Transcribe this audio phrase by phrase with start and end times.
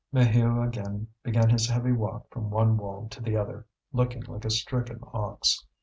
[0.11, 4.49] Maheu again began his heavy walk from one wall to the other, looking like a
[4.49, 5.63] stricken ox.